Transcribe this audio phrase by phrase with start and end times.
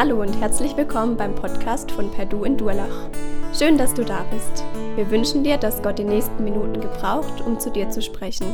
[0.00, 3.10] Hallo und herzlich willkommen beim Podcast von Perdu in Durlach.
[3.52, 4.64] Schön, dass du da bist.
[4.94, 8.46] Wir wünschen dir, dass Gott die nächsten Minuten gebraucht, um zu dir zu sprechen.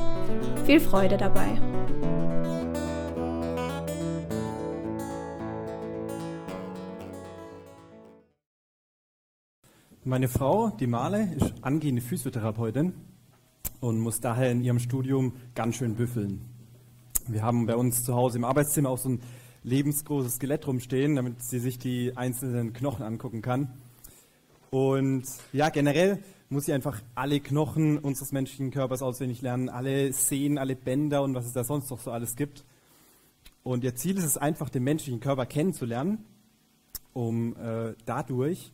[0.64, 1.60] Viel Freude dabei.
[10.02, 12.94] Meine Frau, die Male, ist angehende Physiotherapeutin
[13.80, 16.40] und muss daher in ihrem Studium ganz schön büffeln.
[17.28, 19.20] Wir haben bei uns zu Hause im Arbeitszimmer auch so ein
[19.64, 23.68] lebensgroßes Skelett rumstehen, damit sie sich die einzelnen Knochen angucken kann.
[24.70, 30.58] Und ja, generell muss sie einfach alle Knochen unseres menschlichen Körpers auswendig lernen, alle Sehnen,
[30.58, 32.64] alle Bänder und was es da sonst noch so alles gibt.
[33.62, 36.24] Und ihr Ziel ist es einfach, den menschlichen Körper kennenzulernen,
[37.12, 38.72] um äh, dadurch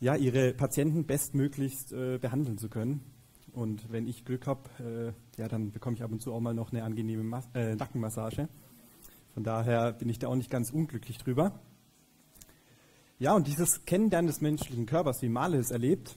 [0.00, 3.00] ja, ihre Patienten bestmöglichst äh, behandeln zu können.
[3.52, 6.54] Und wenn ich Glück habe, äh, ja, dann bekomme ich ab und zu auch mal
[6.54, 8.48] noch eine angenehme Mas äh, Nackenmassage.
[9.38, 11.52] Von daher bin ich da auch nicht ganz unglücklich drüber.
[13.20, 16.16] Ja, und dieses Kennenlernen des menschlichen Körpers, wie Male es erlebt,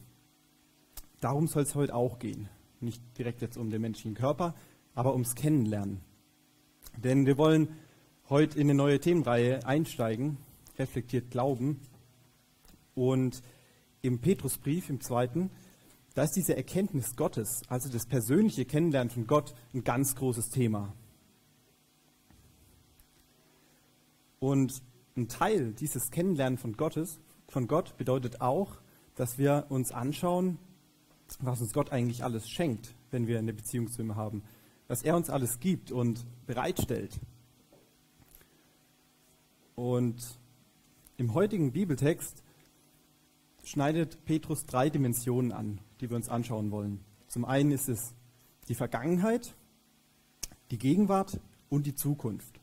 [1.19, 2.49] darum soll es heute auch gehen.
[2.79, 4.55] Nicht direkt jetzt um den menschlichen Körper,
[4.95, 6.01] aber ums Kennenlernen.
[6.97, 7.77] Denn wir wollen
[8.27, 10.39] heute in eine neue Themenreihe einsteigen,
[10.79, 11.79] reflektiert Glauben.
[12.95, 13.43] Und
[14.01, 15.51] im Petrusbrief, im zweiten,
[16.15, 20.91] da ist diese Erkenntnis Gottes, also das persönliche Kennenlernen von Gott, ein ganz großes Thema.
[24.41, 24.81] Und
[25.15, 28.81] ein Teil dieses Kennenlernen von Gottes, von Gott bedeutet auch,
[29.13, 30.57] dass wir uns anschauen,
[31.39, 34.41] was uns Gott eigentlich alles schenkt, wenn wir eine Beziehung zu ihm haben.
[34.87, 37.19] Was er uns alles gibt und bereitstellt.
[39.75, 40.39] Und
[41.17, 42.43] im heutigen Bibeltext
[43.63, 47.05] schneidet Petrus drei Dimensionen an, die wir uns anschauen wollen.
[47.27, 48.15] Zum einen ist es
[48.69, 49.53] die Vergangenheit,
[50.71, 52.60] die Gegenwart und die Zukunft.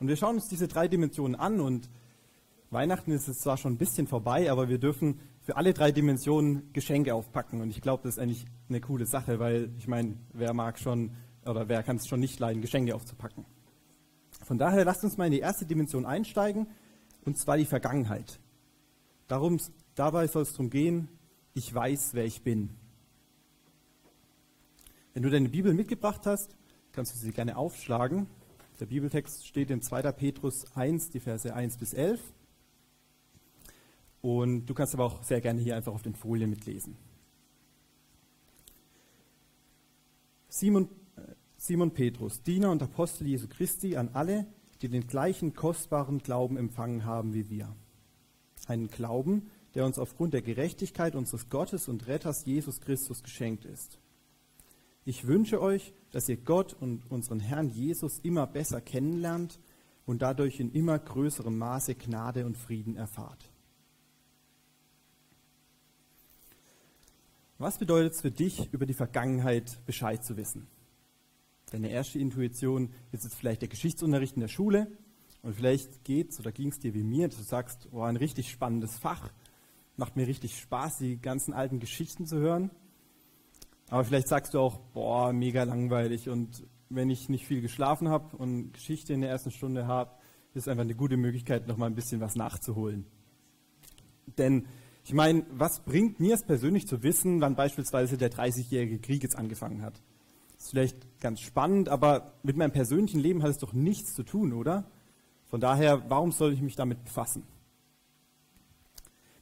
[0.00, 1.90] Und wir schauen uns diese drei Dimensionen an und
[2.70, 6.72] Weihnachten ist es zwar schon ein bisschen vorbei, aber wir dürfen für alle drei Dimensionen
[6.72, 7.60] Geschenke aufpacken.
[7.60, 11.10] Und ich glaube, das ist eigentlich eine coole Sache, weil ich meine, wer mag schon
[11.44, 13.44] oder wer kann es schon nicht leiden, Geschenke aufzupacken.
[14.42, 16.66] Von daher lasst uns mal in die erste Dimension einsteigen,
[17.26, 18.40] und zwar die Vergangenheit.
[19.28, 19.60] Darum,
[19.96, 21.08] dabei soll es darum gehen,
[21.52, 22.70] ich weiß, wer ich bin.
[25.12, 26.56] Wenn du deine Bibel mitgebracht hast,
[26.92, 28.28] kannst du sie gerne aufschlagen
[28.80, 30.10] der Bibeltext steht in 2.
[30.12, 32.20] Petrus 1, die Verse 1 bis 11.
[34.22, 36.96] Und du kannst aber auch sehr gerne hier einfach auf den Folien mitlesen.
[40.48, 41.22] Simon, äh,
[41.56, 44.46] Simon Petrus, Diener und Apostel Jesu Christi, an alle,
[44.82, 47.74] die den gleichen kostbaren Glauben empfangen haben wie wir.
[48.66, 53.98] Einen Glauben, der uns aufgrund der Gerechtigkeit unseres Gottes und Retters Jesus Christus geschenkt ist.
[55.04, 59.58] Ich wünsche euch, dass ihr Gott und unseren Herrn Jesus immer besser kennenlernt
[60.04, 63.50] und dadurch in immer größerem Maße Gnade und Frieden erfahrt.
[67.58, 70.66] Was bedeutet es für dich, über die Vergangenheit Bescheid zu wissen?
[71.70, 74.90] Deine erste Intuition ist jetzt vielleicht der Geschichtsunterricht in der Schule
[75.42, 78.16] und vielleicht geht es oder ging es dir wie mir, dass du sagst, oh, ein
[78.16, 79.32] richtig spannendes Fach,
[79.96, 82.70] macht mir richtig Spaß, die ganzen alten Geschichten zu hören.
[83.90, 88.36] Aber vielleicht sagst du auch, boah, mega langweilig und wenn ich nicht viel geschlafen habe
[88.36, 90.12] und Geschichte in der ersten Stunde habe,
[90.54, 93.04] ist einfach eine gute Möglichkeit, noch mal ein bisschen was nachzuholen.
[94.38, 94.66] Denn
[95.04, 99.36] ich meine, was bringt mir es persönlich zu wissen, wann beispielsweise der 30-jährige Krieg jetzt
[99.36, 100.00] angefangen hat?
[100.56, 104.52] Ist vielleicht ganz spannend, aber mit meinem persönlichen Leben hat es doch nichts zu tun,
[104.52, 104.84] oder?
[105.46, 107.44] Von daher, warum soll ich mich damit befassen?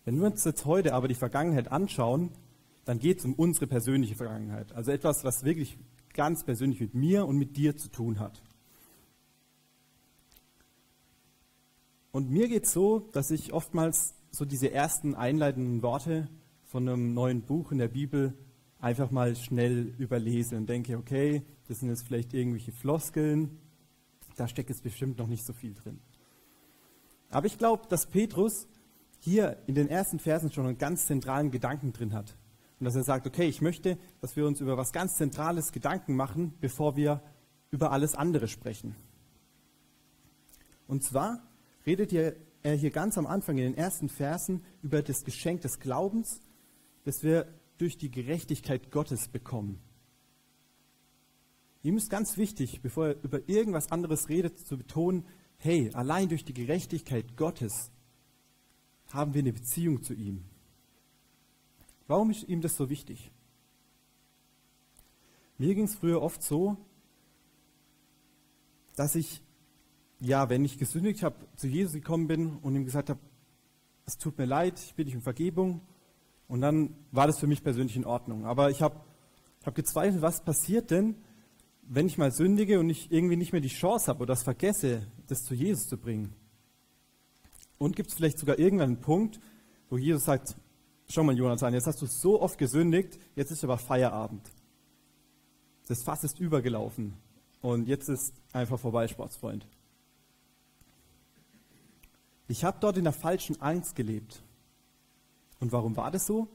[0.07, 2.31] Wenn wir uns jetzt heute aber die Vergangenheit anschauen,
[2.89, 4.73] dann geht es um unsere persönliche Vergangenheit.
[4.73, 5.77] Also etwas, was wirklich
[6.15, 8.43] ganz persönlich mit mir und mit dir zu tun hat.
[12.13, 16.31] Und mir geht es so, dass ich oftmals so diese ersten einleitenden Worte
[16.65, 18.33] von einem neuen Buch in der Bibel
[18.79, 23.59] einfach mal schnell überlese und denke, okay, das sind jetzt vielleicht irgendwelche Floskeln,
[24.37, 26.01] da steckt jetzt bestimmt noch nicht so viel drin.
[27.29, 28.67] Aber ich glaube, dass Petrus
[29.19, 32.39] hier in den ersten Versen schon einen ganz zentralen Gedanken drin hat.
[32.79, 36.15] Und dass er sagt, okay, ich möchte, dass wir uns über was ganz Zentrales Gedanken
[36.15, 37.23] machen, bevor wir
[37.71, 38.95] über alles andere sprechen.
[40.87, 41.43] Und zwar
[41.87, 46.41] redet er hier ganz am Anfang in den ersten Versen über das Geschenk des Glaubens,
[47.05, 47.47] das wir
[47.79, 49.81] durch die Gerechtigkeit Gottes bekommen.
[51.83, 55.25] Ihm ist ganz wichtig, bevor er über irgendwas anderes redet, zu betonen,
[55.59, 57.91] hey, allein durch die Gerechtigkeit Gottes
[59.09, 60.45] haben wir eine Beziehung zu ihm.
[62.09, 63.31] Warum ist ihm das so wichtig?
[65.59, 66.77] Mir ging es früher oft so,
[68.97, 69.43] dass ich
[70.21, 73.21] ja, wenn ich gesündigt habe, zu Jesus gekommen bin und ihm gesagt habe,
[74.07, 75.81] es tut mir leid, ich bitte dich um Vergebung.
[76.49, 78.47] Und dann war das für mich persönlich in Ordnung.
[78.47, 79.01] Aber ich habe
[79.65, 81.15] hab gezweifelt, was passiert denn,
[81.83, 85.07] wenn ich mal sündige und ich irgendwie nicht mehr die Chance habe oder das vergesse,
[85.27, 86.33] das zu Jesus zu bringen.
[87.77, 89.41] Und gibt es vielleicht sogar irgendwann einen Punkt,
[89.89, 90.57] wo Jesus sagt,
[91.09, 94.51] schau mal Jonathan, jetzt hast du so oft gesündigt, jetzt ist aber Feierabend.
[95.89, 97.15] Das Fass ist übergelaufen
[97.61, 99.67] und jetzt ist einfach vorbei, Sportsfreund.
[102.47, 104.43] Ich habe dort in der falschen Angst gelebt.
[105.61, 106.49] Und warum war das so?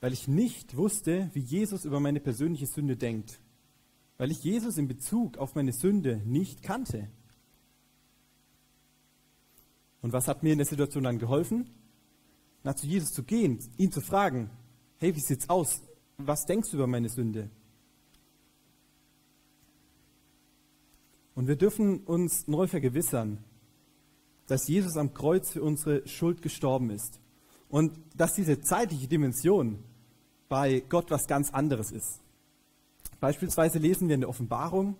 [0.00, 3.40] Weil ich nicht wusste, wie Jesus über meine persönliche Sünde denkt.
[4.16, 7.08] Weil ich Jesus in Bezug auf meine Sünde nicht kannte.
[10.00, 11.68] Und was hat mir in der Situation dann geholfen?
[12.66, 14.50] Na, zu Jesus zu gehen, ihn zu fragen,
[14.98, 15.82] hey, wie sieht's aus?
[16.18, 17.48] Was denkst du über meine Sünde?
[21.36, 23.38] Und wir dürfen uns neu vergewissern,
[24.48, 27.20] dass Jesus am Kreuz für unsere Schuld gestorben ist.
[27.68, 29.78] Und dass diese zeitliche Dimension
[30.48, 32.20] bei Gott was ganz anderes ist.
[33.20, 34.96] Beispielsweise lesen wir in der Offenbarung,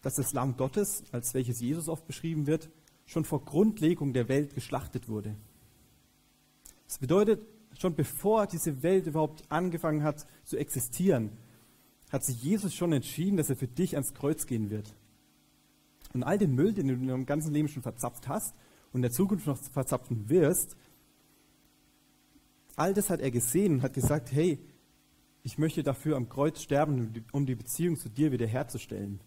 [0.00, 2.70] dass das Lamm Gottes, als welches Jesus oft beschrieben wird,
[3.04, 5.36] schon vor Grundlegung der Welt geschlachtet wurde.
[6.86, 7.40] Das bedeutet,
[7.78, 11.30] schon bevor diese Welt überhaupt angefangen hat zu existieren,
[12.10, 14.94] hat sich Jesus schon entschieden, dass er für dich ans Kreuz gehen wird.
[16.12, 18.54] Und all den Müll, den du in deinem ganzen Leben schon verzapft hast,
[18.92, 20.76] und in der Zukunft noch verzapfen wirst,
[22.76, 24.60] all das hat er gesehen und hat gesagt, hey,
[25.42, 29.20] ich möchte dafür am Kreuz sterben, um die Beziehung zu dir wiederherzustellen.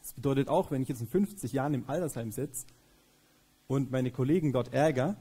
[0.00, 2.66] Das bedeutet auch, wenn ich jetzt in 50 Jahren im Altersheim sitze
[3.66, 5.16] und meine Kollegen dort ärgere,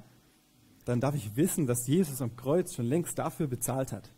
[0.86, 4.12] dann darf ich wissen, dass Jesus am Kreuz schon längst dafür bezahlt hat.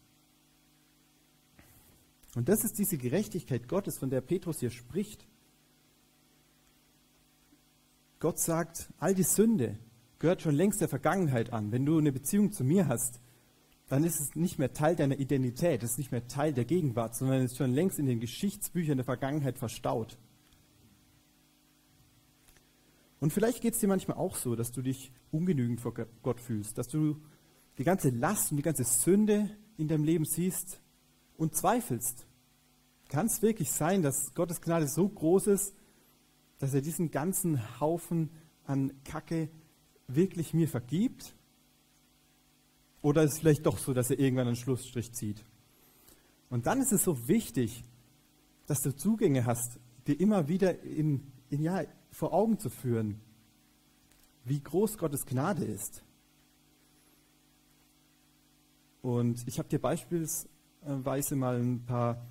[2.35, 5.27] Und das ist diese Gerechtigkeit Gottes, von der Petrus hier spricht.
[8.19, 9.77] Gott sagt, all die Sünde
[10.17, 11.71] gehört schon längst der Vergangenheit an.
[11.71, 13.19] Wenn du eine Beziehung zu mir hast,
[13.87, 17.15] dann ist es nicht mehr Teil deiner Identität, es ist nicht mehr Teil der Gegenwart,
[17.15, 20.17] sondern es ist schon längst in den Geschichtsbüchern der Vergangenheit verstaut.
[23.23, 26.77] Und vielleicht geht es dir manchmal auch so, dass du dich ungenügend vor Gott fühlst,
[26.77, 27.21] dass du
[27.77, 30.81] die ganze Last und die ganze Sünde in deinem Leben siehst
[31.37, 32.27] und zweifelst.
[33.07, 35.73] Kann es wirklich sein, dass Gottes Gnade so groß ist,
[36.59, 38.29] dass er diesen ganzen Haufen
[38.65, 39.49] an Kacke
[40.07, 41.33] wirklich mir vergibt?
[43.01, 45.45] Oder ist es vielleicht doch so, dass er irgendwann einen Schlussstrich zieht?
[46.49, 47.85] Und dann ist es so wichtig,
[48.67, 53.19] dass du Zugänge hast, dir immer wieder in, in, ja, vor Augen zu führen,
[54.45, 56.03] wie groß Gottes Gnade ist.
[59.01, 62.25] Und ich habe dir beispielsweise mal ein paar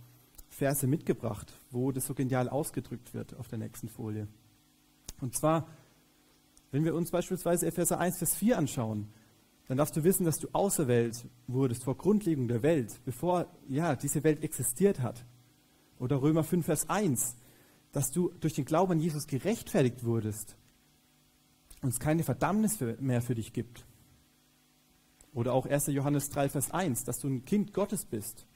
[0.49, 4.29] Verse mitgebracht, wo das so genial ausgedrückt wird auf der nächsten Folie.
[5.21, 5.69] Und zwar,
[6.71, 9.09] wenn wir uns beispielsweise Epheser 1, Vers 4 anschauen,
[9.69, 14.23] dann darfst du wissen, dass du auserwählt wurdest vor Grundlegung der Welt, bevor ja, diese
[14.25, 15.25] Welt existiert hat.
[15.99, 17.37] Oder Römer 5, Vers 1,
[17.93, 20.57] dass du durch den Glauben an Jesus gerechtfertigt wurdest
[21.83, 23.85] und es keine Verdammnis mehr für dich gibt.
[25.35, 25.87] Oder auch 1.
[25.89, 28.47] Johannes 3, Vers 1, dass du ein Kind Gottes bist.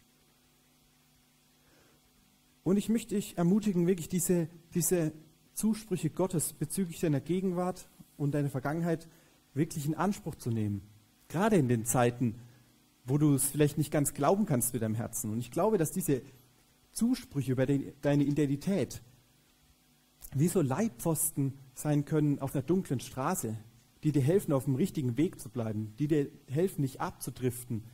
[2.65, 5.13] Und ich möchte dich ermutigen, wirklich diese, diese
[5.55, 9.09] Zusprüche Gottes bezüglich deiner Gegenwart und deiner Vergangenheit
[9.55, 10.83] wirklich in Anspruch zu nehmen.
[11.29, 12.37] Gerade in den Zeiten,
[13.05, 15.31] wo du es vielleicht nicht ganz glauben kannst mit deinem Herzen.
[15.31, 16.23] Und ich glaube, dass diese
[16.93, 19.01] Zusprüche über deine Identität
[20.39, 23.57] wie so Leitpfosten sein können auf einer dunklen Straße,
[24.03, 27.85] die dir helfen, auf dem richtigen Weg zu bleiben, die dir helfen, nicht abzudriften.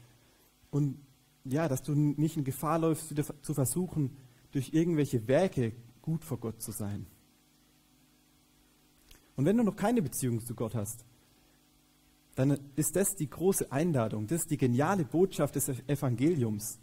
[0.71, 0.99] Und
[1.45, 4.17] ja, dass du nicht in Gefahr läufst, wieder zu versuchen,
[4.51, 5.73] durch irgendwelche Werke
[6.03, 7.07] gut vor Gott zu sein.
[9.37, 11.05] Und wenn du noch keine Beziehung zu Gott hast,
[12.35, 16.79] dann ist das die große Einladung, das ist die geniale Botschaft des Evangeliums,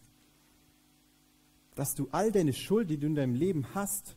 [1.76, 4.16] dass du all deine Schuld, die du in deinem Leben hast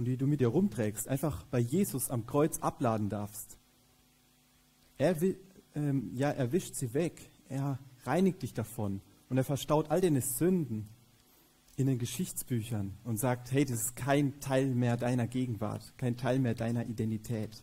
[0.00, 3.58] und die du mit dir rumträgst, einfach bei Jesus am Kreuz abladen darfst.
[4.96, 5.38] Er, will,
[5.74, 10.22] ähm, ja, er wischt sie weg, er reinigt dich davon und er verstaut all deine
[10.22, 10.88] Sünden
[11.76, 16.38] in den Geschichtsbüchern und sagt, hey, das ist kein Teil mehr deiner Gegenwart, kein Teil
[16.38, 17.62] mehr deiner Identität.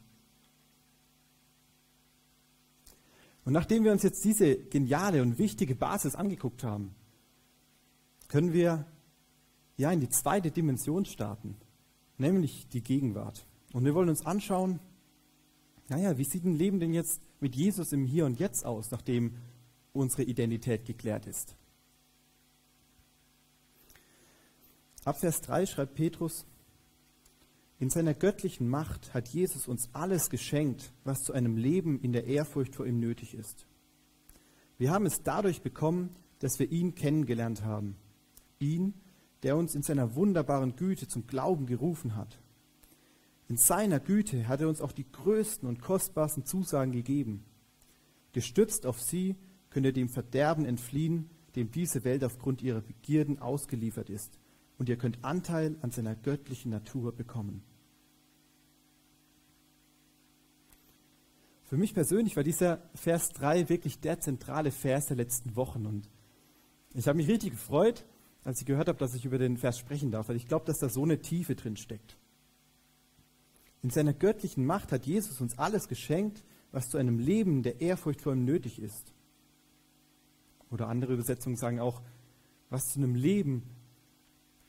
[3.45, 6.93] Und nachdem wir uns jetzt diese geniale und wichtige Basis angeguckt haben,
[8.27, 8.85] können wir
[9.75, 11.57] ja in die zweite Dimension starten,
[12.17, 13.45] nämlich die Gegenwart.
[13.73, 14.79] Und wir wollen uns anschauen,
[15.89, 19.37] naja, wie sieht ein Leben denn jetzt mit Jesus im Hier und Jetzt aus, nachdem
[19.93, 21.55] unsere Identität geklärt ist?
[25.05, 26.45] Ab Vers 3 schreibt Petrus,
[27.79, 32.25] In seiner göttlichen Macht hat Jesus uns alles geschenkt, was zu einem Leben in der
[32.25, 33.65] Ehrfurcht vor ihm nötig ist.
[34.77, 36.09] Wir haben es dadurch bekommen,
[36.39, 37.95] dass wir ihn kennengelernt haben.
[38.59, 38.93] Ihn,
[39.43, 42.39] der uns in seiner wunderbaren Güte zum Glauben gerufen hat.
[43.47, 47.45] In seiner Güte hat er uns auch die größten und kostbarsten Zusagen gegeben.
[48.33, 49.35] Gestützt auf sie
[49.69, 54.37] könnt ihr dem Verderben entfliehen, dem diese Welt aufgrund ihrer Begierden ausgeliefert ist
[54.77, 57.63] und ihr könnt Anteil an seiner göttlichen Natur bekommen.
[61.63, 66.09] Für mich persönlich war dieser Vers 3 wirklich der zentrale Vers der letzten Wochen und
[66.93, 68.05] ich habe mich richtig gefreut,
[68.47, 70.79] als ich gehört habe, dass ich über den Vers sprechen darf, weil ich glaube, dass
[70.79, 72.15] da so eine Tiefe drin steckt.
[73.83, 78.21] In seiner göttlichen Macht hat Jesus uns alles geschenkt, was zu einem Leben der Ehrfurcht
[78.21, 79.13] vor ihm nötig ist.
[80.71, 82.01] Oder andere Übersetzungen sagen auch,
[82.69, 83.63] was zu einem Leben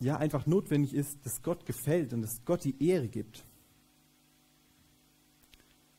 [0.01, 3.45] ja einfach notwendig ist, dass Gott gefällt und dass Gott die Ehre gibt.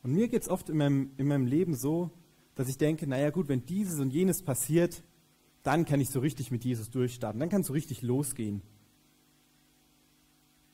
[0.03, 2.12] Und mir geht es oft in meinem, in meinem Leben so,
[2.55, 5.01] dass ich denke, naja gut, wenn dieses und jenes passiert,
[5.69, 8.61] dann kann ich so richtig mit Jesus durchstarten, dann kann es so richtig losgehen.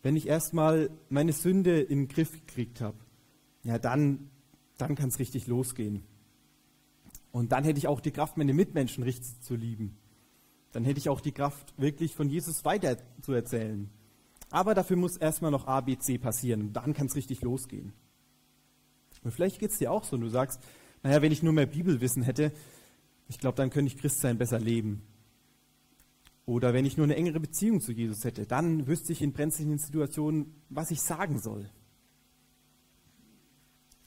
[0.01, 2.97] Wenn ich erstmal meine Sünde in den Griff gekriegt habe,
[3.63, 4.29] ja dann,
[4.77, 6.03] dann kann es richtig losgehen.
[7.31, 9.97] Und dann hätte ich auch die Kraft, meine Mitmenschen richtig zu lieben
[10.75, 13.89] dann hätte ich auch die Kraft, wirklich von Jesus weiter zu erzählen.
[14.49, 16.73] Aber dafür muss erstmal noch A, B, C passieren.
[16.73, 17.93] Dann kann es richtig losgehen.
[19.23, 20.59] Und vielleicht geht es dir auch so, und du sagst,
[21.01, 22.51] naja, wenn ich nur mehr Bibelwissen hätte,
[23.27, 25.01] ich glaube, dann könnte ich Christsein besser leben.
[26.45, 29.79] Oder wenn ich nur eine engere Beziehung zu Jesus hätte, dann wüsste ich in brenzlichen
[29.79, 31.69] Situationen, was ich sagen soll.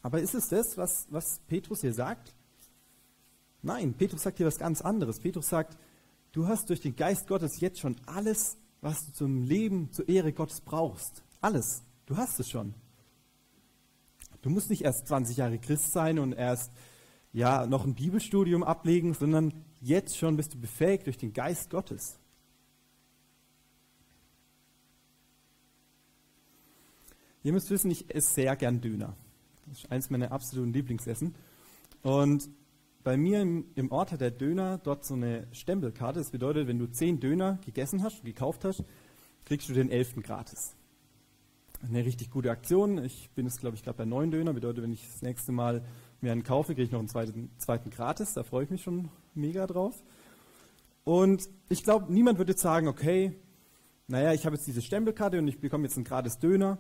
[0.03, 2.35] Aber ist es das, was, was Petrus hier sagt?
[3.63, 5.19] Nein, Petrus sagt hier was ganz anderes.
[5.19, 5.77] Petrus sagt,
[6.33, 10.33] Du hast durch den Geist Gottes jetzt schon alles, was du zum Leben, zur Ehre
[10.33, 11.23] Gottes brauchst.
[11.41, 11.83] Alles.
[12.07, 12.75] Du hast es schon.
[14.43, 16.71] Du musst nicht erst 20 Jahre Christ sein und erst
[17.33, 22.19] ja, noch ein Bibelstudium ablegen, sondern jetzt schon bist du befähigt durch den Geist Gottes.
[27.43, 29.15] Ihr müsst wissen, ich esse sehr gern Döner.
[29.67, 31.35] Das ist eines meiner absoluten Lieblingsessen.
[32.03, 32.49] Und
[33.05, 36.19] bei mir im, im, Ort hat der Döner dort so eine Stempelkarte.
[36.19, 38.85] Das bedeutet, wenn du zehn Döner gegessen hast, gekauft hast,
[39.45, 40.75] kriegst du den elften gratis.
[41.81, 43.03] Eine richtig gute Aktion.
[43.03, 44.53] Ich bin jetzt, glaube ich, gerade bei neun Döner.
[44.53, 45.85] Bedeutet, wenn ich das nächste Mal
[46.21, 48.35] mir einen kaufe, kriege ich noch einen zweiten, zweiten gratis.
[48.35, 50.03] Da freue ich mich schon mega drauf.
[51.05, 53.33] Und ich glaube, niemand würde jetzt sagen, okay,
[54.09, 56.79] naja, ich habe jetzt diese Stempelkarte und ich bekomme jetzt einen gratis Döner.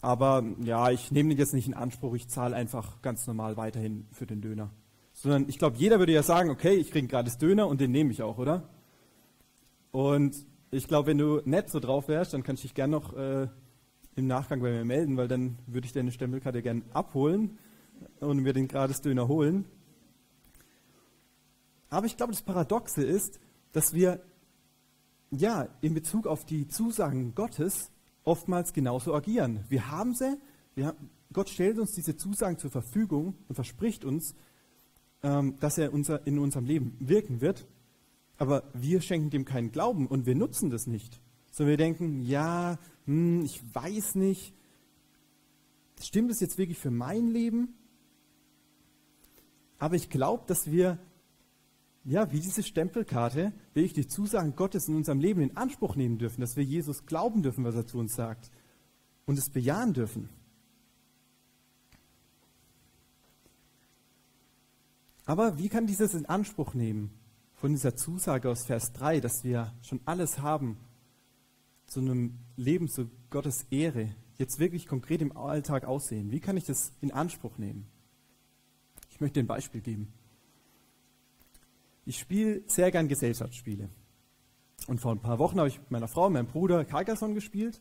[0.00, 2.14] Aber ja, ich nehme den jetzt nicht in Anspruch.
[2.14, 4.70] Ich zahle einfach ganz normal weiterhin für den Döner.
[5.12, 8.10] Sondern ich glaube, jeder würde ja sagen, okay, ich kriege gratis Döner und den nehme
[8.10, 8.68] ich auch, oder?
[9.92, 10.34] Und
[10.70, 13.46] ich glaube, wenn du nett so drauf wärst, dann kannst du dich gerne noch äh,
[14.16, 17.58] im Nachgang bei mir melden, weil dann würde ich deine Stempelkarte gerne abholen
[18.20, 19.64] und mir den gratis Döner holen.
[21.88, 23.40] Aber ich glaube, das Paradoxe ist,
[23.72, 24.20] dass wir
[25.30, 27.90] ja in Bezug auf die Zusagen Gottes
[28.24, 29.64] oftmals genauso agieren.
[29.68, 30.38] Wir haben sie,
[30.74, 34.34] wir haben, Gott stellt uns diese Zusagen zur Verfügung und verspricht uns,
[35.22, 37.66] ähm, dass er unser, in unserem Leben wirken wird,
[38.38, 41.20] aber wir schenken dem keinen Glauben und wir nutzen das nicht.
[41.50, 44.54] Sondern wir denken, ja, hm, ich weiß nicht,
[46.00, 47.74] stimmt es jetzt wirklich für mein Leben?
[49.84, 50.96] Aber ich glaube, dass wir,
[52.04, 56.40] ja, wie diese Stempelkarte, wirklich die Zusagen Gottes in unserem Leben in Anspruch nehmen dürfen,
[56.40, 58.50] dass wir Jesus glauben dürfen, was er zu uns sagt
[59.26, 60.30] und es bejahen dürfen.
[65.26, 67.10] Aber wie kann dieses in Anspruch nehmen
[67.52, 70.78] von dieser Zusage aus Vers 3, dass wir schon alles haben
[71.84, 76.30] zu einem Leben zu Gottes Ehre, jetzt wirklich konkret im Alltag aussehen?
[76.30, 77.86] Wie kann ich das in Anspruch nehmen?
[79.14, 80.12] Ich möchte ein Beispiel geben.
[82.04, 83.88] Ich spiele sehr gern Gesellschaftsspiele.
[84.88, 87.80] Und vor ein paar Wochen habe ich mit meiner Frau und meinem Bruder Carcassonne gespielt.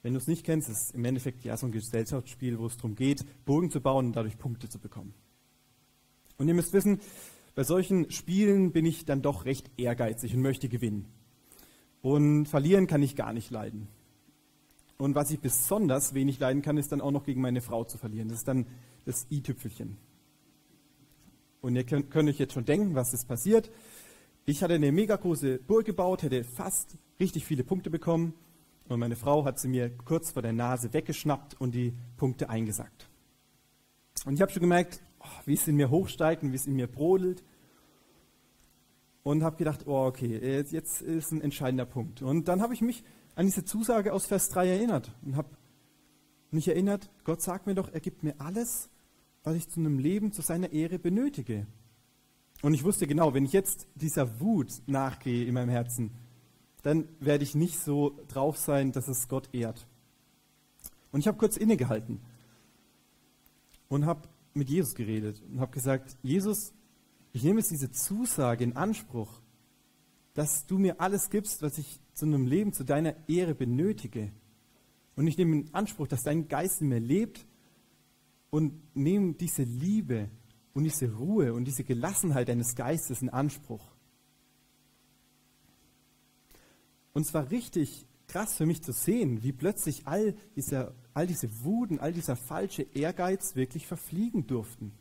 [0.00, 2.78] Wenn du es nicht kennst, ist es im Endeffekt ja so ein Gesellschaftsspiel, wo es
[2.78, 5.12] darum geht, Burgen zu bauen und dadurch Punkte zu bekommen.
[6.38, 7.00] Und ihr müsst wissen,
[7.54, 11.06] bei solchen Spielen bin ich dann doch recht ehrgeizig und möchte gewinnen.
[12.00, 13.88] Und verlieren kann ich gar nicht leiden.
[14.96, 17.98] Und was ich besonders wenig leiden kann, ist dann auch noch gegen meine Frau zu
[17.98, 18.28] verlieren.
[18.28, 18.66] Das ist dann
[19.04, 19.98] das i-Tüpfelchen.
[21.62, 23.70] Und ihr könnt, könnt euch jetzt schon denken, was ist passiert.
[24.44, 28.34] Ich hatte eine mega große Burg gebaut, hätte fast richtig viele Punkte bekommen.
[28.88, 33.08] Und meine Frau hat sie mir kurz vor der Nase weggeschnappt und die Punkte eingesackt.
[34.26, 35.00] Und ich habe schon gemerkt,
[35.46, 37.44] wie es in mir hochsteigt und wie es in mir brodelt.
[39.22, 40.36] Und habe gedacht, oh, okay,
[40.68, 42.22] jetzt ist ein entscheidender Punkt.
[42.22, 43.04] Und dann habe ich mich
[43.36, 45.48] an diese Zusage aus Vers 3 erinnert und habe
[46.50, 48.90] mich erinnert, Gott sagt mir doch, er gibt mir alles,
[49.42, 51.66] was ich zu einem Leben zu seiner Ehre benötige.
[52.62, 56.12] Und ich wusste genau, wenn ich jetzt dieser Wut nachgehe in meinem Herzen,
[56.82, 59.86] dann werde ich nicht so drauf sein, dass es Gott ehrt.
[61.10, 62.20] Und ich habe kurz innegehalten
[63.88, 66.72] und habe mit Jesus geredet und habe gesagt, Jesus,
[67.32, 69.40] ich nehme jetzt diese Zusage in Anspruch,
[70.34, 74.32] dass du mir alles gibst, was ich zu einem Leben zu deiner Ehre benötige.
[75.16, 77.46] Und ich nehme in Anspruch, dass dein Geist in mir lebt
[78.52, 80.28] und nehme diese Liebe
[80.74, 83.82] und diese Ruhe und diese Gelassenheit deines Geistes in Anspruch.
[87.14, 91.64] Und es war richtig krass für mich zu sehen, wie plötzlich all, dieser, all diese
[91.64, 94.92] Wuden, all dieser falsche Ehrgeiz wirklich verfliegen durften.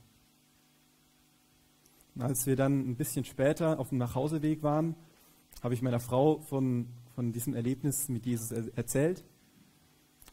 [2.16, 4.96] Und als wir dann ein bisschen später auf dem Nachhauseweg waren,
[5.62, 9.26] habe ich meiner Frau von, von diesem Erlebnis mit Jesus erzählt.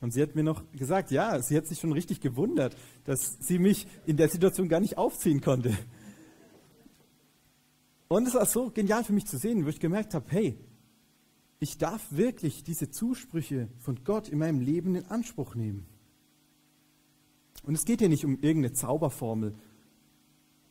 [0.00, 3.58] Und sie hat mir noch gesagt, ja, sie hat sich schon richtig gewundert, dass sie
[3.58, 5.76] mich in der Situation gar nicht aufziehen konnte.
[8.06, 10.58] Und es war so genial für mich zu sehen, wo ich gemerkt habe, hey,
[11.60, 15.86] ich darf wirklich diese Zusprüche von Gott in meinem Leben in Anspruch nehmen.
[17.64, 19.54] Und es geht hier nicht um irgendeine Zauberformel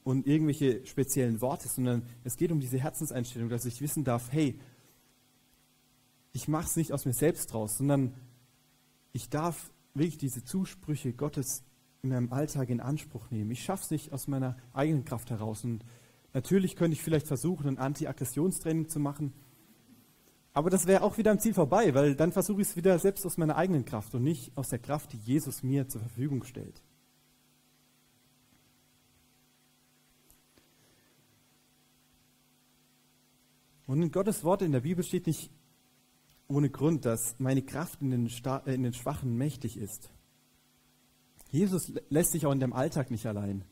[0.03, 4.57] und irgendwelche speziellen Worte, sondern es geht um diese Herzenseinstellung, dass ich wissen darf, hey,
[6.31, 8.13] ich mache es nicht aus mir selbst raus, sondern
[9.13, 11.63] ich darf wirklich diese Zusprüche Gottes
[12.01, 13.51] in meinem Alltag in Anspruch nehmen.
[13.51, 15.63] Ich schaffe es nicht aus meiner eigenen Kraft heraus.
[15.63, 15.83] Und
[16.33, 19.33] natürlich könnte ich vielleicht versuchen, ein Anti-Aggressionstraining zu machen.
[20.53, 23.25] Aber das wäre auch wieder am Ziel vorbei, weil dann versuche ich es wieder selbst
[23.25, 26.81] aus meiner eigenen Kraft und nicht aus der Kraft, die Jesus mir zur Verfügung stellt.
[33.85, 35.51] Und in Gottes Wort in der Bibel steht nicht
[36.47, 40.09] ohne Grund, dass meine Kraft in den, äh, in den Schwachen mächtig ist.
[41.49, 43.63] Jesus lässt sich auch in deinem Alltag nicht allein.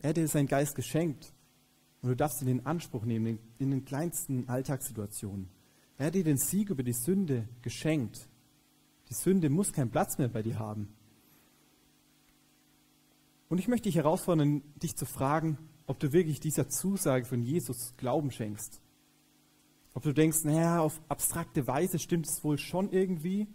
[0.00, 1.32] Er hat dir seinen Geist geschenkt
[2.02, 5.48] und du darfst ihn in Anspruch nehmen in den kleinsten Alltagssituationen.
[5.96, 8.28] Er hat dir den Sieg über die Sünde geschenkt.
[9.08, 10.94] Die Sünde muss keinen Platz mehr bei dir haben.
[13.48, 17.94] Und ich möchte dich herausfordern, dich zu fragen, ob du wirklich dieser Zusage von Jesus
[17.96, 18.80] Glauben schenkst.
[19.98, 23.48] Ob du denkst, naja, auf abstrakte Weise stimmt es wohl schon irgendwie.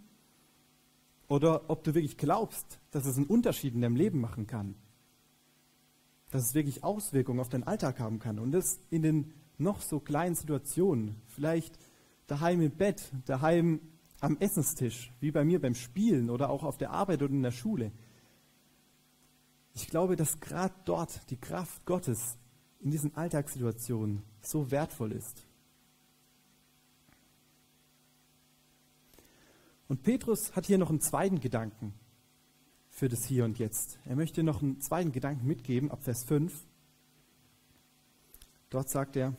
[1.29, 4.75] Oder ob du wirklich glaubst, dass es einen Unterschied in deinem Leben machen kann.
[6.31, 8.39] Dass es wirklich Auswirkungen auf deinen Alltag haben kann.
[8.39, 11.15] Und das in den noch so kleinen Situationen.
[11.27, 11.79] Vielleicht
[12.27, 13.79] daheim im Bett, daheim
[14.19, 17.51] am Essenstisch, wie bei mir beim Spielen oder auch auf der Arbeit oder in der
[17.51, 17.93] Schule.
[19.75, 22.37] Ich glaube, dass gerade dort die Kraft Gottes
[22.81, 25.47] in diesen Alltagssituationen so wertvoll ist.
[29.93, 31.93] Und Petrus hat hier noch einen zweiten Gedanken
[32.89, 33.99] für das Hier und Jetzt.
[34.05, 36.65] Er möchte noch einen zweiten Gedanken mitgeben, ab Vers 5.
[38.71, 39.35] Dort sagt er,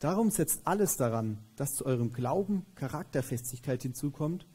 [0.00, 4.46] Darum setzt alles daran, dass zu eurem Glauben Charakterfestigkeit hinzukommt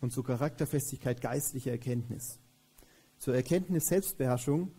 [0.00, 2.38] und zur Charakterfestigkeit geistliche Erkenntnis.
[3.18, 4.72] Zur Erkenntnis Selbstbeherrschung,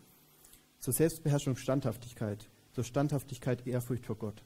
[0.80, 4.42] zur Selbstbeherrschung Standhaftigkeit, zur Standhaftigkeit Ehrfurcht vor Gott.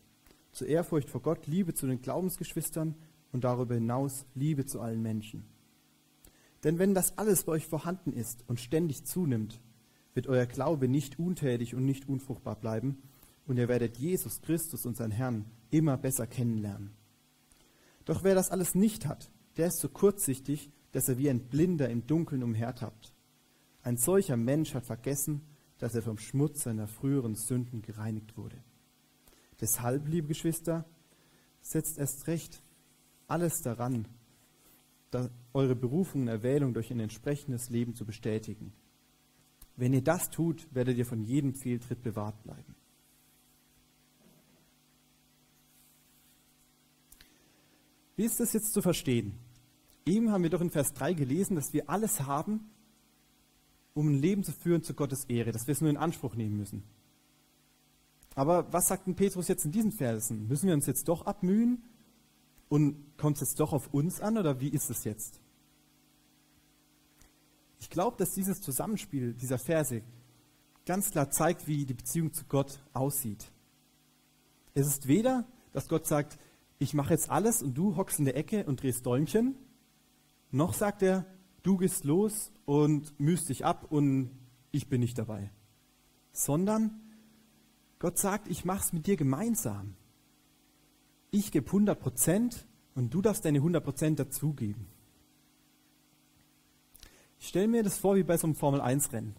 [0.53, 2.95] Zur Ehrfurcht vor Gott Liebe zu den Glaubensgeschwistern
[3.33, 5.45] und darüber hinaus Liebe zu allen Menschen.
[6.65, 9.61] Denn wenn das alles bei euch vorhanden ist und ständig zunimmt,
[10.15, 13.03] wird euer Glaube nicht untätig und nicht unfruchtbar bleiben
[13.47, 16.93] und ihr werdet Jesus Christus, unseren Herrn, immer besser kennenlernen.
[18.05, 21.89] Doch wer das alles nicht hat, der ist so kurzsichtig, dass er wie ein Blinder
[21.89, 23.15] im Dunkeln umhertappt.
[23.83, 25.43] Ein solcher Mensch hat vergessen,
[25.79, 28.63] dass er vom Schmutz seiner früheren Sünden gereinigt wurde.
[29.61, 30.85] Deshalb, liebe Geschwister,
[31.61, 32.63] setzt erst recht
[33.31, 34.07] alles daran,
[35.53, 38.73] eure Berufung und Erwählung durch ein entsprechendes Leben zu bestätigen.
[39.77, 42.75] Wenn ihr das tut, werdet ihr von jedem Fehltritt bewahrt bleiben.
[48.17, 49.33] Wie ist das jetzt zu verstehen?
[50.05, 52.71] Eben haben wir doch in Vers 3 gelesen, dass wir alles haben,
[53.95, 56.57] um ein Leben zu führen zu Gottes Ehre, dass wir es nur in Anspruch nehmen
[56.57, 56.85] müssen.
[58.35, 60.47] Aber was sagt denn Petrus jetzt in diesen Versen?
[60.47, 61.83] Müssen wir uns jetzt doch abmühen
[62.71, 65.41] und kommt es jetzt doch auf uns an oder wie ist es jetzt?
[67.81, 70.03] Ich glaube, dass dieses Zusammenspiel dieser Verse
[70.87, 73.51] ganz klar zeigt, wie die Beziehung zu Gott aussieht.
[74.73, 76.39] Es ist weder, dass Gott sagt,
[76.79, 79.57] ich mache jetzt alles und du hockst in der Ecke und drehst Däumchen,
[80.53, 81.27] noch sagt er,
[81.63, 84.31] du gehst los und mühst dich ab und
[84.71, 85.51] ich bin nicht dabei.
[86.33, 87.01] Sondern
[87.99, 89.97] Gott sagt, ich mache es mit dir gemeinsam
[91.31, 94.87] ich gebe 100 Prozent und du darfst deine 100 Prozent dazugeben.
[97.39, 99.35] Ich stelle mir das vor wie bei so einem Formel-1-Rennen.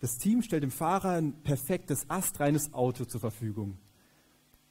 [0.00, 3.78] Das Team stellt dem Fahrer ein perfektes, astreines Auto zur Verfügung.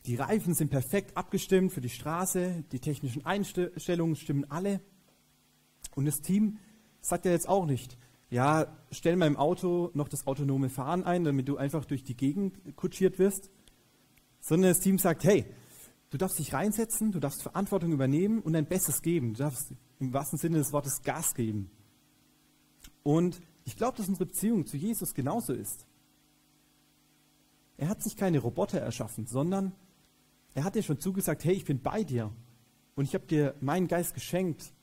[0.06, 4.80] Die Reifen sind perfekt abgestimmt für die Straße, die technischen Einstellungen stimmen alle.
[5.96, 6.60] Und das Team
[7.02, 7.98] sagt ja jetzt auch nicht,
[8.30, 12.16] ja, stell mal im Auto noch das autonome Fahren ein, damit du einfach durch die
[12.16, 13.50] Gegend kutschiert wirst,
[14.40, 15.46] sondern das Team sagt, hey,
[16.10, 19.34] du darfst dich reinsetzen, du darfst Verantwortung übernehmen und dein Bestes geben.
[19.34, 21.70] Du darfst im wahrsten Sinne des Wortes Gas geben.
[23.04, 25.86] Und ich glaube, dass unsere Beziehung zu Jesus genauso ist.
[27.78, 29.74] Er hat sich keine Roboter erschaffen, sondern
[30.54, 32.32] er hat dir schon zugesagt, hey, ich bin bei dir
[32.96, 34.74] und ich habe dir meinen Geist geschenkt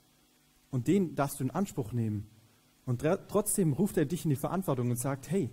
[0.71, 2.29] und den darfst du in Anspruch nehmen.
[2.87, 5.51] Und trotzdem ruft er dich in die Verantwortung und sagt, hey,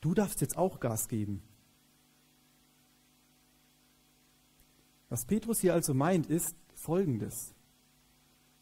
[0.00, 1.42] du darfst jetzt auch Gas geben.
[5.12, 7.54] Was Petrus hier also meint, ist folgendes.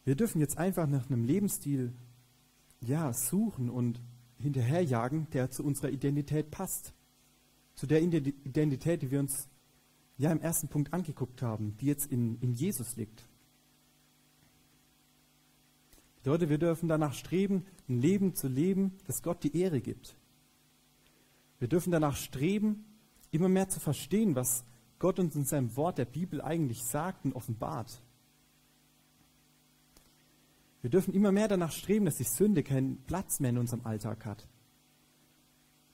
[0.05, 1.93] Wir dürfen jetzt einfach nach einem Lebensstil
[2.81, 4.01] ja, suchen und
[4.37, 6.93] hinterherjagen, der zu unserer Identität passt.
[7.77, 9.49] Zu der Identität, die wir uns
[10.19, 13.29] ja im ersten Punkt angeguckt haben, die jetzt in, in Jesus liegt.
[16.25, 20.17] Leute, wir dürfen danach streben, ein Leben zu leben, das Gott die Ehre gibt.
[21.61, 22.87] Wir dürfen danach streben,
[23.31, 24.65] immer mehr zu verstehen, was
[25.01, 28.03] Gott uns in seinem Wort der Bibel eigentlich sagt und offenbart.
[30.83, 34.25] Wir dürfen immer mehr danach streben, dass die Sünde keinen Platz mehr in unserem Alltag
[34.25, 34.47] hat.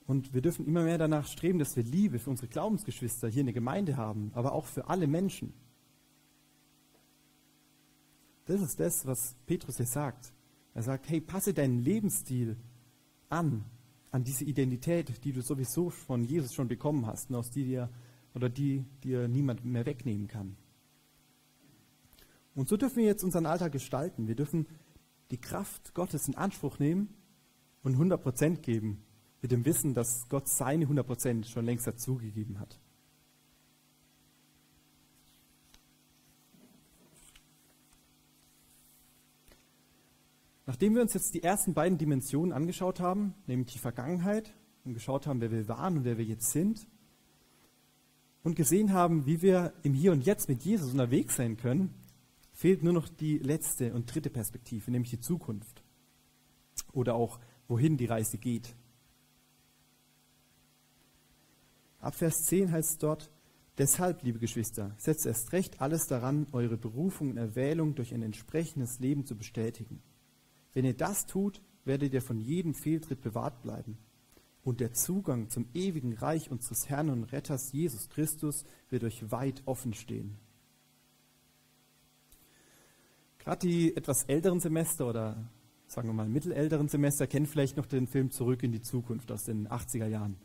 [0.05, 3.47] Und wir dürfen immer mehr danach streben, dass wir Liebe für unsere Glaubensgeschwister hier in
[3.47, 5.53] der Gemeinde haben, aber auch für alle Menschen.
[8.45, 10.33] Das ist das, was Petrus hier sagt.
[10.73, 12.57] Er sagt, hey, passe deinen Lebensstil
[13.29, 13.65] an,
[14.11, 17.89] an diese Identität, die du sowieso von Jesus schon bekommen hast und aus die dir,
[18.37, 20.55] oder die dir niemand mehr wegnehmen kann.
[22.53, 24.27] Und so dürfen wir jetzt unseren Alltag gestalten.
[24.27, 24.67] Wir dürfen
[25.31, 27.15] die Kraft Gottes in Anspruch nehmen
[27.81, 29.03] und 100% geben,
[29.41, 32.79] mit dem Wissen, dass Gott seine 100% schon längst dazugegeben hat.
[40.67, 45.25] Nachdem wir uns jetzt die ersten beiden Dimensionen angeschaut haben, nämlich die Vergangenheit und geschaut
[45.25, 46.87] haben, wer wir waren und wer wir jetzt sind,
[48.47, 51.93] und gesehen haben, wie wir im Hier und Jetzt mit Jesus unterwegs sein können,
[52.53, 55.83] fehlt nur noch die letzte und dritte Perspektive, nämlich die Zukunft.
[56.93, 58.73] Oder auch, wohin die Reise geht.
[61.99, 63.31] Ab Vers 10 heißt es dort,
[63.77, 68.99] Deshalb, liebe Geschwister, setzt erst recht alles daran, eure Berufung und Erwählung durch ein entsprechendes
[68.99, 70.01] Leben zu bestätigen.
[70.73, 73.97] Wenn ihr das tut, werdet ihr von jedem Fehltritt bewahrt bleiben.
[74.67, 79.63] Und der Zugang zum ewigen Reich unseres Herrn und Retters Jesus Christus wird euch weit
[79.65, 80.35] offen stehen.
[83.37, 85.49] Gerade die etwas älteren Semester oder
[85.87, 89.45] sagen wir mal mittelälteren Semester kennen vielleicht noch den Film Zurück in die Zukunft aus
[89.45, 90.35] den 80er Jahren.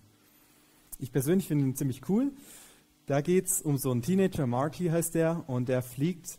[1.01, 2.31] Ich persönlich finde ihn ziemlich cool.
[3.07, 6.39] Da geht es um so einen Teenager, Marty heißt der, und der fliegt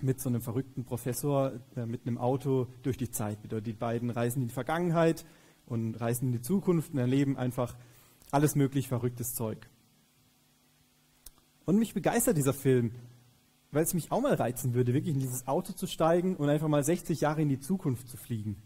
[0.00, 3.40] mit so einem verrückten Professor äh, mit einem Auto durch die Zeit.
[3.44, 5.26] Die beiden reisen in die Vergangenheit
[5.66, 7.76] und reisen in die Zukunft und erleben einfach
[8.30, 9.68] alles möglich verrücktes Zeug.
[11.64, 12.92] Und mich begeistert dieser Film,
[13.70, 16.68] weil es mich auch mal reizen würde, wirklich in dieses Auto zu steigen und einfach
[16.68, 18.56] mal 60 Jahre in die Zukunft zu fliegen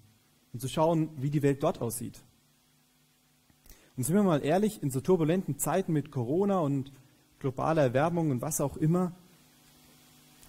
[0.53, 2.21] und zu schauen, wie die Welt dort aussieht.
[3.97, 6.93] Und sind wir mal ehrlich, in so turbulenten Zeiten mit Corona und
[7.41, 9.13] globaler Erwärmung und was auch immer,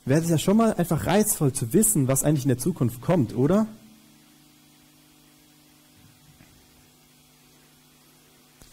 [0.05, 3.35] wäre es ja schon mal einfach reizvoll zu wissen, was eigentlich in der Zukunft kommt,
[3.35, 3.67] oder?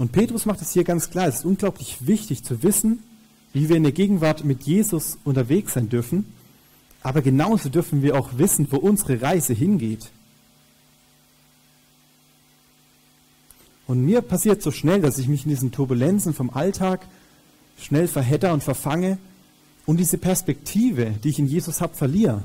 [0.06, 3.02] Und Petrus macht es hier ganz klar, es ist unglaublich wichtig zu wissen,
[3.52, 6.32] wie wir in der Gegenwart mit Jesus unterwegs sein dürfen,
[7.02, 10.12] aber genauso dürfen wir auch wissen, wo unsere Reise hingeht.
[13.88, 17.04] Und mir passiert so schnell, dass ich mich in diesen Turbulenzen vom Alltag
[17.76, 19.18] schnell verhedder und verfange
[19.86, 22.44] und diese Perspektive, die ich in Jesus habe, verliere.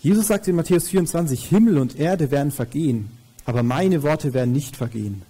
[0.00, 4.76] Jesus sagt in Matthäus 24, Himmel und Erde werden vergehen, aber meine Worte werden nicht
[4.76, 5.22] vergehen.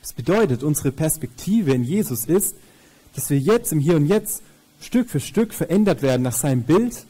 [0.00, 2.54] Das bedeutet, unsere Perspektive in Jesus ist,
[3.14, 4.42] dass wir jetzt im Hier und Jetzt
[4.80, 7.06] Stück für Stück verändert werden nach seinem Bild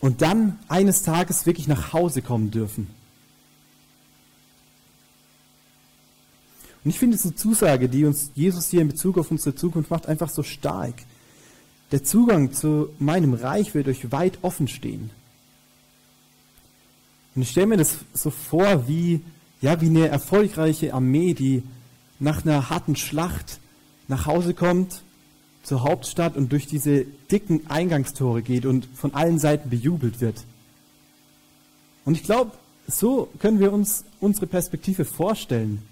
[0.00, 2.86] und dann eines Tages wirklich nach Hause kommen dürfen.
[6.84, 10.06] Und ich finde diese Zusage, die uns Jesus hier in Bezug auf unsere Zukunft macht,
[10.06, 10.94] einfach so stark.
[11.90, 15.10] Der Zugang zu meinem Reich wird euch weit offen stehen.
[17.36, 19.20] Und ich stelle mir das so vor wie,
[19.60, 21.62] ja, wie eine erfolgreiche Armee, die
[22.18, 23.60] nach einer harten Schlacht
[24.08, 25.02] nach Hause kommt,
[25.62, 30.44] zur Hauptstadt und durch diese dicken Eingangstore geht und von allen Seiten bejubelt wird.
[32.06, 32.52] Und ich glaube,
[32.86, 35.82] so können wir uns unsere Perspektive vorstellen.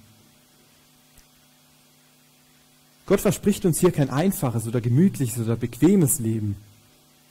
[3.04, 6.56] Gott verspricht uns hier kein einfaches oder gemütliches oder bequemes Leben,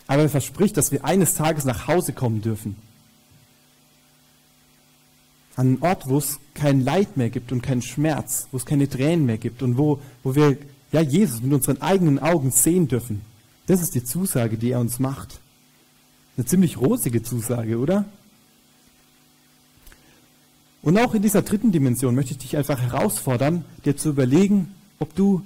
[0.05, 2.75] aber er verspricht, dass wir eines Tages nach Hause kommen dürfen.
[5.55, 8.89] An einen Ort, wo es kein Leid mehr gibt und keinen Schmerz, wo es keine
[8.89, 10.57] Tränen mehr gibt und wo, wo wir
[10.91, 13.21] ja, Jesus mit unseren eigenen Augen sehen dürfen.
[13.67, 15.39] Das ist die Zusage, die er uns macht.
[16.37, 18.05] Eine ziemlich rosige Zusage, oder?
[20.81, 25.15] Und auch in dieser dritten Dimension möchte ich dich einfach herausfordern, dir zu überlegen, ob
[25.15, 25.41] du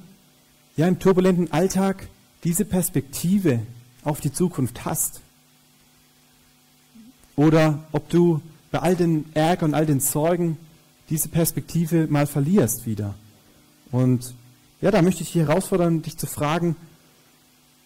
[0.76, 2.08] ja im turbulenten Alltag
[2.44, 3.60] diese Perspektive
[4.04, 5.22] auf die Zukunft hast.
[7.36, 8.42] Oder ob du
[8.72, 10.58] bei all den Ärger und all den Sorgen
[11.10, 13.16] diese Perspektive mal verlierst wieder.
[13.92, 14.34] Und
[14.82, 16.76] ja, da möchte ich dich herausfordern, dich zu fragen,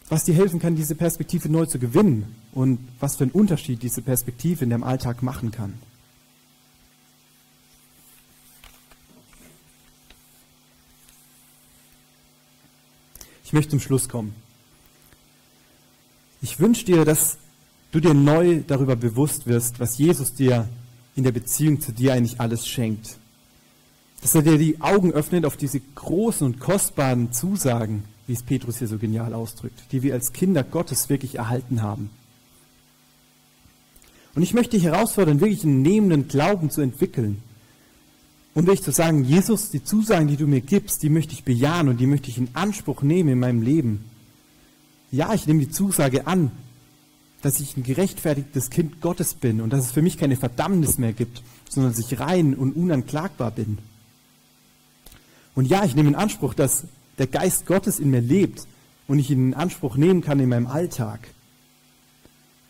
[0.09, 4.01] was dir helfen kann, diese Perspektive neu zu gewinnen und was für einen Unterschied diese
[4.01, 5.73] Perspektive in deinem Alltag machen kann.
[13.45, 14.33] Ich möchte zum Schluss kommen.
[16.41, 17.37] Ich wünsche dir, dass
[17.91, 20.67] du dir neu darüber bewusst wirst, was Jesus dir
[21.15, 23.17] in der Beziehung zu dir eigentlich alles schenkt
[24.21, 28.77] dass er dir die Augen öffnet auf diese großen und kostbaren Zusagen, wie es Petrus
[28.77, 32.11] hier so genial ausdrückt, die wir als Kinder Gottes wirklich erhalten haben.
[34.35, 37.41] Und ich möchte dich herausfordern, wirklich einen nehmenden Glauben zu entwickeln.
[38.53, 41.89] Und wirklich zu sagen, Jesus, die Zusagen, die du mir gibst, die möchte ich bejahen
[41.89, 44.05] und die möchte ich in Anspruch nehmen in meinem Leben.
[45.09, 46.51] Ja, ich nehme die Zusage an,
[47.41, 51.13] dass ich ein gerechtfertigtes Kind Gottes bin und dass es für mich keine Verdammnis mehr
[51.13, 53.79] gibt, sondern dass ich rein und unanklagbar bin.
[55.55, 56.85] Und ja, ich nehme in Anspruch, dass
[57.17, 58.67] der Geist Gottes in mir lebt
[59.07, 61.27] und ich ihn in Anspruch nehmen kann in meinem Alltag.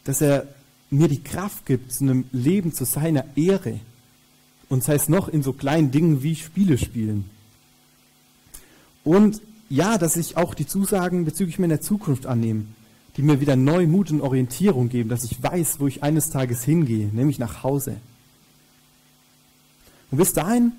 [0.03, 0.47] Dass er
[0.89, 3.79] mir die Kraft gibt, zu einem Leben zu seiner Ehre.
[4.67, 7.29] Und sei es noch in so kleinen Dingen wie Spiele spielen.
[9.03, 12.65] Und ja, dass ich auch die Zusagen bezüglich meiner Zukunft annehme,
[13.17, 16.63] die mir wieder neu Mut und Orientierung geben, dass ich weiß, wo ich eines Tages
[16.63, 17.97] hingehe, nämlich nach Hause.
[20.12, 20.71] Und bis dahin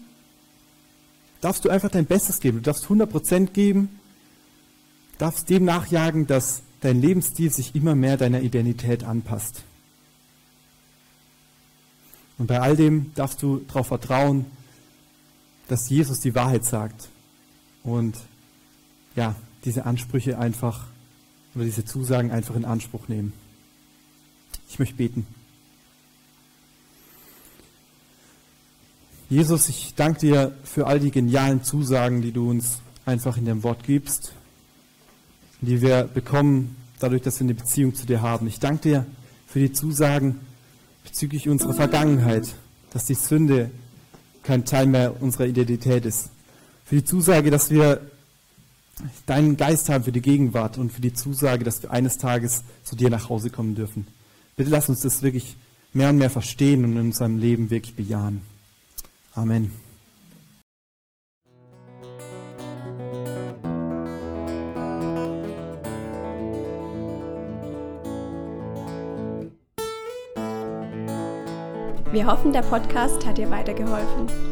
[1.41, 2.59] darfst du einfach dein Bestes geben.
[2.59, 4.01] Du darfst 100% geben,
[5.19, 9.63] darfst dem nachjagen, dass dein Lebensstil sich immer mehr deiner Identität anpasst.
[12.39, 14.47] Und bei all dem darfst du darauf vertrauen,
[15.69, 17.09] dass Jesus die Wahrheit sagt
[17.85, 18.17] und
[19.15, 20.87] ja, diese Ansprüche einfach
[21.55, 23.33] oder diese Zusagen einfach in Anspruch nehmen.
[24.69, 25.27] Ich möchte beten.
[29.29, 33.63] Jesus, ich danke dir für all die genialen Zusagen, die du uns einfach in dem
[33.63, 34.33] Wort gibst,
[35.61, 38.47] die wir bekommen dadurch, dass wir eine Beziehung zu dir haben.
[38.47, 39.07] Ich danke dir
[39.47, 40.41] für die Zusagen
[41.05, 42.55] bezüglich unserer Vergangenheit,
[42.93, 43.71] dass die Sünde
[44.43, 46.31] kein Teil mehr unserer Identität ist.
[46.85, 48.01] Für die Zusage, dass wir
[49.27, 52.97] deinen Geist haben für die Gegenwart und für die Zusage, dass wir eines Tages zu
[52.97, 54.07] dir nach Hause kommen dürfen.
[54.57, 55.57] Bitte lass uns das wirklich
[55.93, 58.43] mehr und mehr verstehen und in unserem Leben wirklich bejahen.
[59.35, 59.73] Amen.
[72.13, 74.52] Wir hoffen, der Podcast hat dir weitergeholfen.